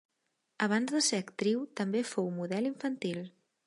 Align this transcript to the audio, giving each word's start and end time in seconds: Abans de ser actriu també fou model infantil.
Abans 0.67 0.93
de 0.95 1.03
ser 1.09 1.21
actriu 1.25 1.63
també 1.83 2.05
fou 2.15 2.35
model 2.43 2.75
infantil. 2.75 3.27